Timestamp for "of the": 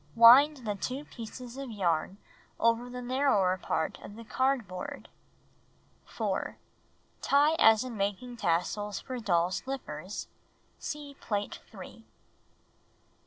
4.01-4.23